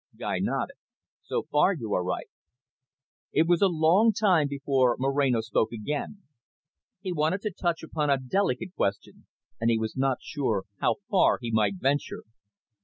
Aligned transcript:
Guy 0.17 0.39
nodded. 0.39 0.77
"So 1.21 1.43
far, 1.43 1.75
you 1.75 1.93
are 1.93 2.03
right." 2.03 2.25
It 3.31 3.47
was 3.47 3.61
a 3.61 3.67
long 3.67 4.13
time 4.13 4.47
before 4.47 4.95
Moreno 4.97 5.41
spoke 5.41 5.71
again. 5.71 6.23
He 7.01 7.11
wanted 7.13 7.41
to 7.41 7.51
touch 7.51 7.83
upon 7.83 8.09
a 8.09 8.17
delicate 8.17 8.73
question, 8.75 9.27
and 9.59 9.69
he 9.69 9.77
was 9.77 9.95
not 9.95 10.17
sure 10.19 10.63
how 10.79 10.95
far 11.11 11.37
he 11.39 11.51
might 11.51 11.75
venture. 11.75 12.23